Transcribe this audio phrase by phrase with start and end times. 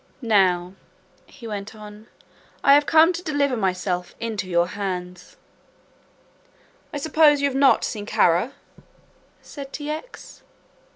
[0.23, 0.73] "Now,"
[1.27, 2.07] he went on,
[2.63, 5.37] "I have come to deliver myself into your hands."
[6.91, 8.53] "I suppose you have not seen Kara?"
[9.43, 9.91] said T.
[9.91, 10.41] X.